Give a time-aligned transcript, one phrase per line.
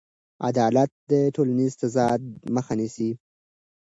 [0.49, 2.21] عدالت د ټولنیز تضاد
[2.55, 3.09] مخه نیسي.